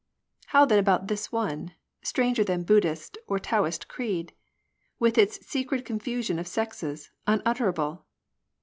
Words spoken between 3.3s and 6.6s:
Taoist creed? With its secret confusion of